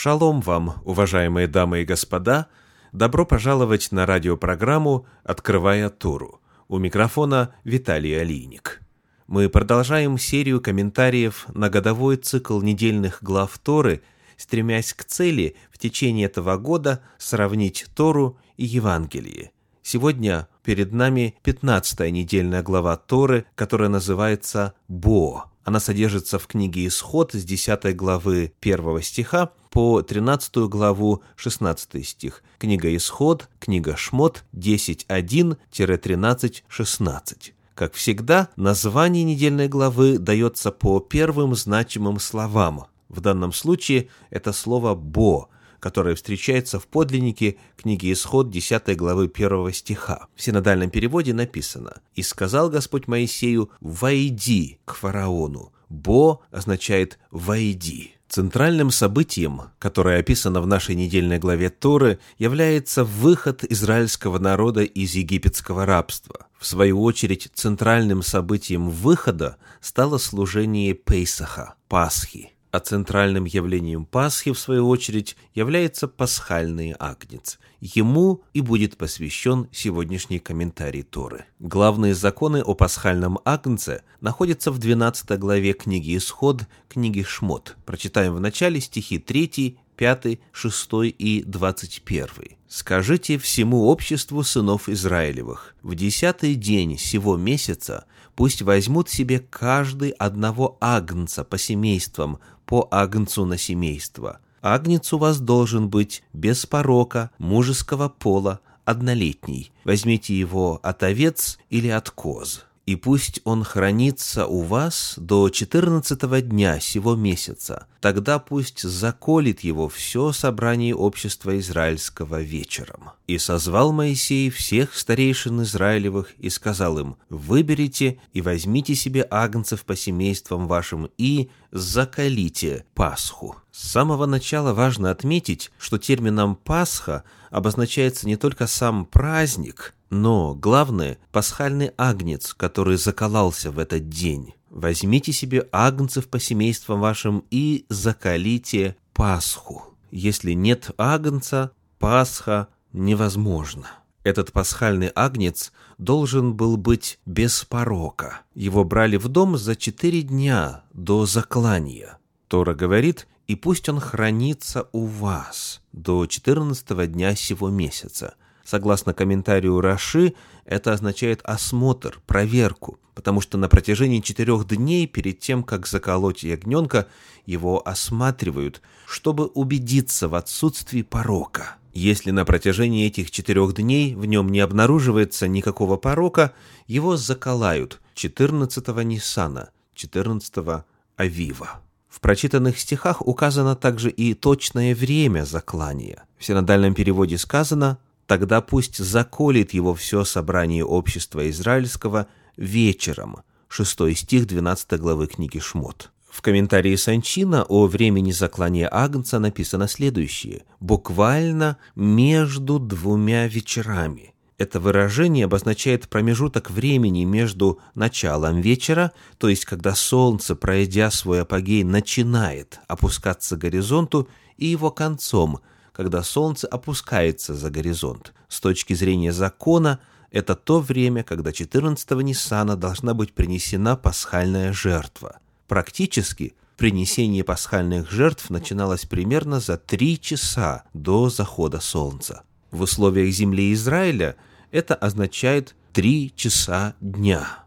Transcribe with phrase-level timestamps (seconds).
[0.00, 2.46] Шалом вам, уважаемые дамы и господа!
[2.92, 6.40] Добро пожаловать на радиопрограмму «Открывая Туру».
[6.68, 8.80] У микрофона Виталий Алийник.
[9.26, 14.02] Мы продолжаем серию комментариев на годовой цикл недельных глав Торы,
[14.36, 19.50] стремясь к цели в течение этого года сравнить Тору и Евангелие.
[19.82, 25.46] Сегодня перед нами 15 недельная глава Торы, которая называется «Бо».
[25.64, 32.42] Она содержится в книге «Исход» с 10 главы 1 стиха по 13 главу 16 стих.
[32.58, 37.52] Книга «Исход», книга «Шмот» 10.1-13.16.
[37.76, 42.86] Как всегда, название недельной главы дается по первым значимым словам.
[43.08, 49.72] В данном случае это слово «бо», которое встречается в подлиннике книги Исход 10 главы 1
[49.72, 50.26] стиха.
[50.34, 55.70] В синодальном переводе написано «И сказал Господь Моисею, войди к фараону».
[55.88, 58.14] «Бо» означает «войди».
[58.28, 65.86] Центральным событием, которое описано в нашей недельной главе Торы, является выход израильского народа из египетского
[65.86, 66.46] рабства.
[66.58, 74.58] В свою очередь, центральным событием выхода стало служение Пейсаха, Пасхи а центральным явлением Пасхи, в
[74.58, 77.58] свою очередь, является пасхальный агнец.
[77.80, 81.44] Ему и будет посвящен сегодняшний комментарий Торы.
[81.58, 87.76] Главные законы о пасхальном агнце находятся в 12 главе книги Исход, книги Шмот.
[87.86, 92.57] Прочитаем в начале стихи 3, 5, 6 и 21.
[92.68, 98.04] «Скажите всему обществу сынов Израилевых, в десятый день сего месяца
[98.36, 104.40] пусть возьмут себе каждый одного агнца по семействам, по агнцу на семейство.
[104.60, 109.72] Агнец у вас должен быть без порока, мужеского пола, однолетний.
[109.84, 116.40] Возьмите его от овец или от коз и пусть он хранится у вас до четырнадцатого
[116.40, 117.86] дня сего месяца.
[118.00, 123.10] Тогда пусть заколит его все собрание общества израильского вечером.
[123.26, 129.94] И созвал Моисей всех старейшин Израилевых и сказал им, «Выберите и возьмите себе агнцев по
[129.94, 133.56] семействам вашим и заколите Пасху».
[133.70, 141.18] С самого начала важно отметить, что термином «Пасха» обозначается не только сам праздник– но главное–
[141.32, 144.54] пасхальный агнец, который заколался в этот день.
[144.70, 149.94] Возьмите себе агнцев по семействам вашим и заколите Пасху.
[150.10, 153.88] Если нет агнца, Пасха невозможно.
[154.24, 158.42] Этот пасхальный агнец должен был быть без порока.
[158.54, 162.18] Его брали в дом за четыре дня до заклания.
[162.46, 168.34] Тора говорит, и пусть он хранится у вас до четырнадцатого дня сего месяца–
[168.68, 170.34] Согласно комментарию Раши,
[170.66, 177.06] это означает осмотр, проверку, потому что на протяжении четырех дней перед тем, как заколоть ягненка,
[177.46, 181.76] его осматривают, чтобы убедиться в отсутствии порока.
[181.94, 186.52] Если на протяжении этих четырех дней в нем не обнаруживается никакого порока,
[186.86, 190.84] его заколают 14-го Ниссана, 14-го
[191.16, 191.80] Авива.
[192.10, 196.24] В прочитанных стихах указано также и точное время заклания.
[196.36, 203.38] В синодальном переводе сказано тогда пусть заколет его все собрание общества израильского вечером.
[203.68, 206.12] 6 стих 12 главы книги Шмот.
[206.28, 210.64] В комментарии Санчина о времени заклания Агнца написано следующее.
[210.78, 214.34] «Буквально между двумя вечерами».
[214.58, 221.82] Это выражение обозначает промежуток времени между началом вечера, то есть когда солнце, пройдя свой апогей,
[221.82, 224.28] начинает опускаться к горизонту,
[224.58, 225.60] и его концом–
[225.98, 228.32] когда солнце опускается за горизонт.
[228.48, 229.98] С точки зрения закона,
[230.30, 235.40] это то время, когда 14-го Ниссана должна быть принесена пасхальная жертва.
[235.66, 242.44] Практически принесение пасхальных жертв начиналось примерно за три часа до захода солнца.
[242.70, 244.36] В условиях земли Израиля
[244.70, 247.64] это означает три часа дня.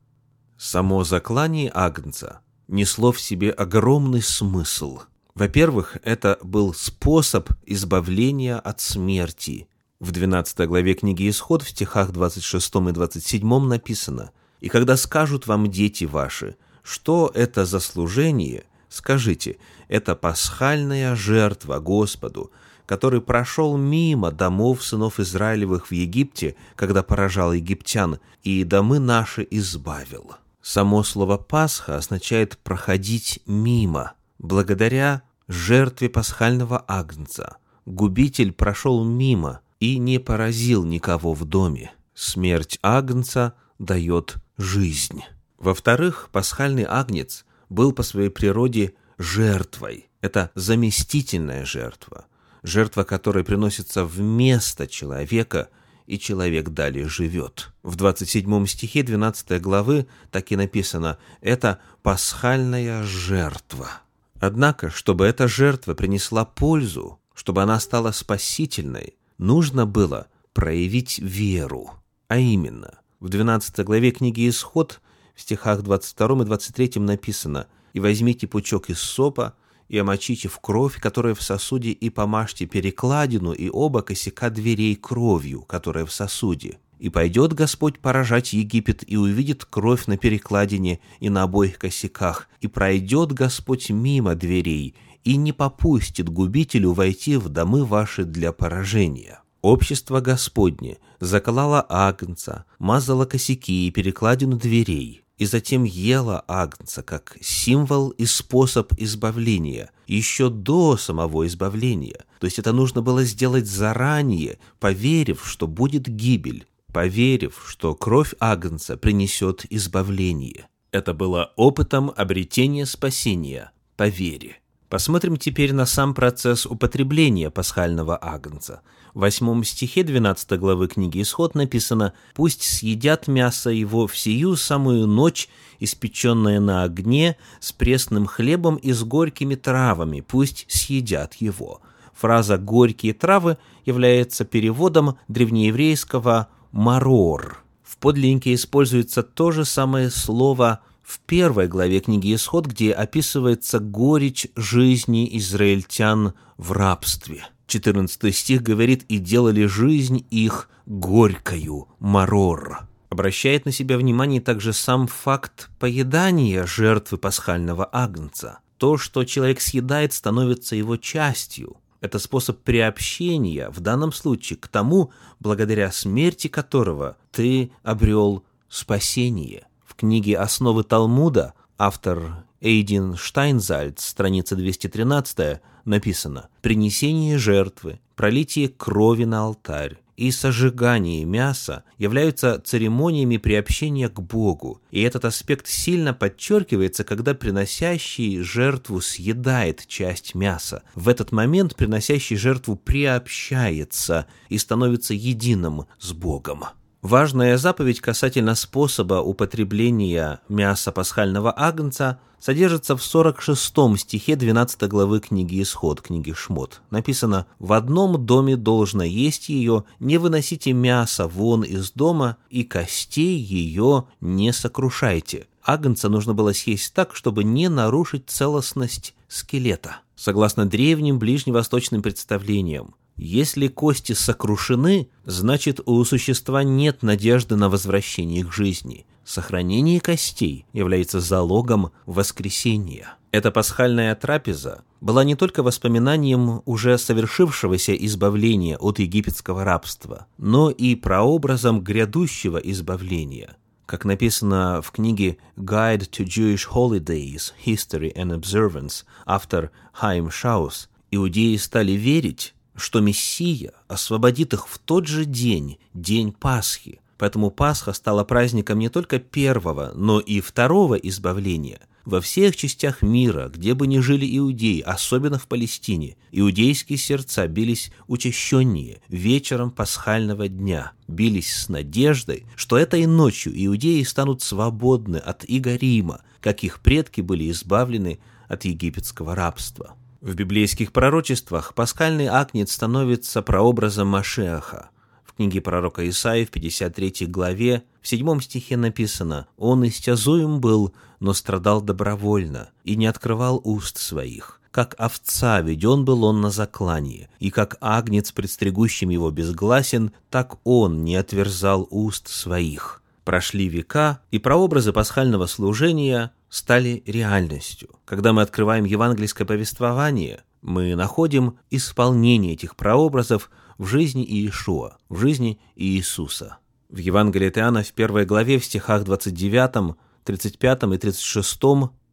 [0.58, 5.02] Само заклание Агнца несло в себе огромный смысл–
[5.34, 9.68] во-первых, это был способ избавления от смерти.
[10.00, 15.69] В 12 главе книги Исход в стихах 26 и 27 написано «И когда скажут вам
[15.72, 19.57] дети ваши, что это за служение, скажите,
[19.88, 22.51] это пасхальная жертва Господу,
[22.86, 30.31] который прошел мимо домов сынов Израилевых в Египте, когда поражал египтян, и домы наши избавил».
[30.62, 40.17] Само слово «Пасха» означает «проходить мимо», Благодаря жертве пасхального агнца губитель прошел мимо и не
[40.17, 41.91] поразил никого в доме.
[42.15, 45.21] Смерть агнца дает жизнь.
[45.59, 50.09] Во-вторых, пасхальный агнец был по своей природе жертвой.
[50.21, 52.25] Это заместительная жертва,
[52.63, 55.69] жертва которой приносится вместо человека,
[56.07, 57.71] и человек далее живет.
[57.83, 64.01] В 27 стихе 12 главы так и написано «это пасхальная жертва».
[64.41, 71.91] Однако, чтобы эта жертва принесла пользу, чтобы она стала спасительной, нужно было проявить веру.
[72.27, 74.99] А именно, в 12 главе книги «Исход»
[75.35, 79.53] в стихах 22 и 23 написано «И возьмите пучок из сопа,
[79.89, 85.61] и омочите в кровь, которая в сосуде, и помажьте перекладину и оба косяка дверей кровью,
[85.61, 86.79] которая в сосуде.
[87.01, 92.68] И пойдет Господь поражать Египет, и увидит кровь на перекладине и на обоих косяках, и
[92.68, 94.94] пройдет Господь мимо дверей,
[95.24, 99.42] и не попустит губителю войти в домы ваши для поражения.
[99.63, 108.09] Общество Господне заколало агнца, мазало косяки и перекладину дверей, и затем ела агнца как символ
[108.09, 112.25] и способ избавления, еще до самого избавления.
[112.39, 118.97] То есть это нужно было сделать заранее, поверив, что будет гибель, поверив, что кровь агнца
[118.97, 120.67] принесет избавление.
[120.91, 124.57] Это было опытом обретения спасения по вере.
[124.91, 128.81] Посмотрим теперь на сам процесс употребления пасхального агнца.
[129.13, 135.07] В восьмом стихе 12 главы книги «Исход» написано «Пусть съедят мясо его в сию самую
[135.07, 135.47] ночь,
[135.79, 141.81] испеченное на огне, с пресным хлебом и с горькими травами, пусть съедят его».
[142.13, 147.63] Фраза «горькие травы» является переводом древнееврейского «марор».
[147.83, 154.47] В подлиннике используется то же самое слово в первой главе книги «Исход», где описывается горечь
[154.56, 157.45] жизни израильтян в рабстве.
[157.68, 162.88] 14 стих говорит «И делали жизнь их горькою, марор».
[163.09, 168.59] Обращает на себя внимание также сам факт поедания жертвы пасхального агнца.
[168.77, 171.75] То, что человек съедает, становится его частью.
[172.01, 179.68] Это способ приобщения, в данном случае, к тому, благодаря смерти которого ты обрел спасение.
[180.01, 190.00] Книге «Основы Талмуда» автор Эйдин Штайнзальд, страница 213, написано «Принесение жертвы, пролитие крови на алтарь
[190.18, 198.42] и сожигание мяса являются церемониями приобщения к Богу, и этот аспект сильно подчеркивается, когда приносящий
[198.42, 200.84] жертву съедает часть мяса.
[200.96, 206.63] В этот момент приносящий жертву приобщается и становится единым с Богом.
[207.01, 215.63] Важная заповедь касательно способа употребления мяса пасхального агнца содержится в 46 стихе 12 главы книги
[215.63, 216.81] Исход, книги Шмот.
[216.92, 223.36] Написано «В одном доме должно есть ее, не выносите мясо вон из дома, и костей
[223.36, 225.48] ее не сокрушайте».
[225.63, 229.98] Агнца нужно было съесть так, чтобы не нарушить целостность скелета.
[230.15, 238.51] Согласно древним ближневосточным представлениям, если кости сокрушены, значит у существа нет надежды на возвращение к
[238.51, 239.06] жизни.
[239.23, 243.13] Сохранение костей является залогом воскресения.
[243.29, 250.95] Эта пасхальная трапеза была не только воспоминанием уже совершившегося избавления от египетского рабства, но и
[250.95, 253.56] прообразом грядущего избавления.
[253.85, 261.56] Как написано в книге «Guide to Jewish Holidays, History and Observance» автор Хайм Шаус, иудеи
[261.57, 267.00] стали верить, что Мессия освободит их в тот же день, день Пасхи.
[267.17, 271.82] Поэтому Пасха стала праздником не только первого, но и второго избавления.
[272.03, 277.91] Во всех частях мира, где бы ни жили иудеи, особенно в Палестине, иудейские сердца бились
[278.08, 285.75] учащеннее вечером пасхального дня, бились с надеждой, что этой ночью иудеи станут свободны от иго
[285.75, 289.96] Рима, как их предки были избавлены от египетского рабства.
[290.22, 294.92] В библейских пророчествах пасхальный агнец становится прообразом Машеха.
[295.25, 301.34] В книге пророка Исаии в 53 главе в 7 стихе написано «Он истязуем был, но
[301.34, 304.62] страдал добровольно и не открывал уст своих.
[304.70, 311.04] Как овца веден был он на заклание, и как агнец, предстригущим его безгласен, так он
[311.04, 313.00] не отверзал уст своих».
[313.24, 317.90] Прошли века, и прообразы пасхального служения стали реальностью.
[318.06, 325.60] Когда мы открываем евангельское повествование, мы находим исполнение этих прообразов в жизни Иешуа, в жизни
[325.75, 326.58] Иисуса.
[326.90, 331.60] В Евангелии от Иоанна в первой главе в стихах 29, 35 и 36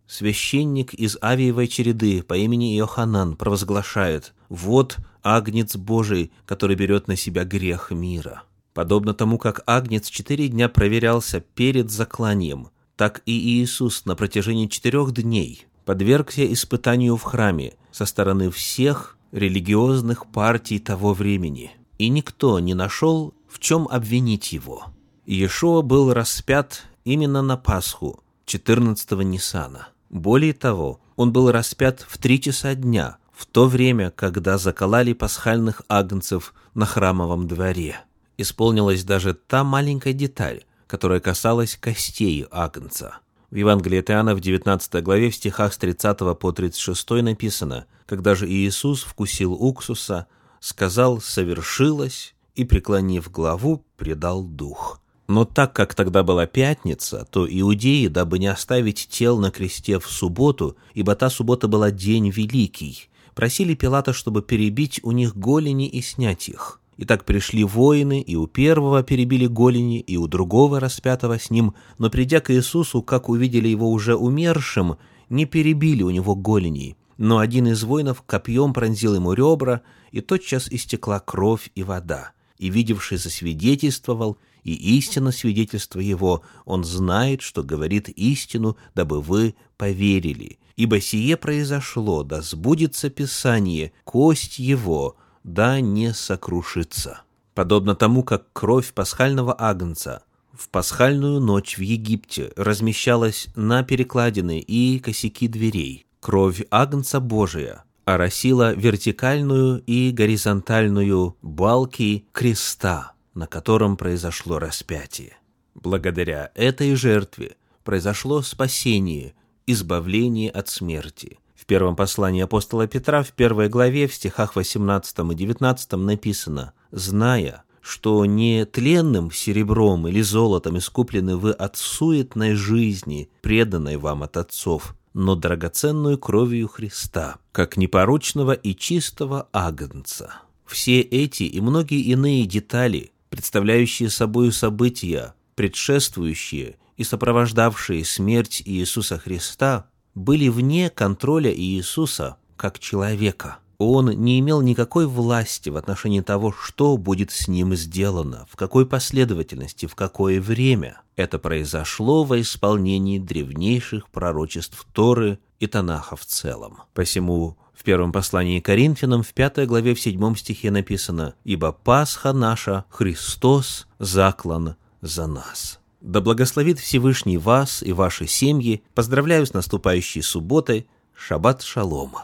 [0.06, 7.44] священник из Авиевой череды по имени Иоханан провозглашает «Вот агнец Божий, который берет на себя
[7.44, 8.44] грех мира».
[8.78, 15.10] Подобно тому, как агнец четыре дня проверялся перед закланием– так и Иисус на протяжении четырех
[15.10, 22.74] дней подвергся испытанию в храме со стороны всех религиозных партий того времени, и никто не
[22.74, 24.84] нашел, в чем обвинить его.
[25.26, 29.88] Иешуа был распят именно на Пасху, 14-го Ниссана.
[30.08, 35.82] Более того, он был распят в три часа дня, в то время, когда заколали пасхальных
[35.88, 38.04] агнцев на храмовом дворе.
[38.38, 43.18] Исполнилась даже та маленькая деталь, которая касалась костей агнца.
[43.50, 48.36] В Евангелии от Иоанна в 19 главе в стихах с 30 по 36 написано «Когда
[48.36, 50.28] же Иисус вкусил уксуса,
[50.60, 55.00] сказал «совершилось» и, преклонив главу, предал дух».
[55.26, 60.06] Но так как тогда была пятница, то иудеи, дабы не оставить тел на кресте в
[60.06, 66.00] субботу, ибо та суббота была день великий, просили Пилата, чтобы перебить у них голени и
[66.00, 66.80] снять их.
[66.98, 71.74] И так пришли воины, и у первого перебили голени, и у другого распятого с ним,
[71.96, 74.98] но придя к Иисусу, как увидели его уже умершим,
[75.30, 76.96] не перебили у него голеней.
[77.16, 82.32] Но один из воинов копьем пронзил ему ребра, и тотчас истекла кровь и вода.
[82.58, 90.58] И видевший засвидетельствовал, и истинно свидетельство его, он знает, что говорит истину, дабы вы поверили.
[90.74, 95.16] Ибо сие произошло, да сбудется Писание, кость его,
[95.52, 97.22] да не сокрушится.
[97.54, 104.98] Подобно тому, как кровь пасхального агнца в пасхальную ночь в Египте размещалась на перекладины и
[104.98, 115.36] косяки дверей, кровь агнца Божия оросила вертикальную и горизонтальную балки креста, на котором произошло распятие.
[115.74, 119.34] Благодаря этой жертве произошло спасение,
[119.66, 121.38] избавление от смерти.
[121.68, 128.24] Первом послании апостола Петра, в первой главе, в стихах 18 и 19 написано «Зная, что
[128.24, 135.34] не тленным серебром или золотом искуплены вы от суетной жизни, преданной вам от отцов, но
[135.34, 140.36] драгоценную кровью Христа, как непорочного и чистого агнца».
[140.64, 149.87] Все эти и многие иные детали представляющие собою события, предшествующие и сопровождавшие смерть Иисуса Христа,
[150.18, 153.58] были вне контроля Иисуса как человека.
[153.78, 158.84] Он не имел никакой власти в отношении того, что будет с ним сделано, в какой
[158.84, 161.00] последовательности, в какое время.
[161.14, 166.78] Это произошло во исполнении древнейших пророчеств Торы и Танаха в целом.
[166.92, 172.84] Посему в первом послании Коринфянам в пятой главе в седьмом стихе написано «Ибо Пасха наша,
[172.90, 175.78] Христос, заклан за нас».
[176.00, 178.82] Да благословит Всевышний вас и ваши семьи.
[178.94, 180.86] Поздравляю с наступающей субботой.
[181.14, 182.14] Шаббат шалом.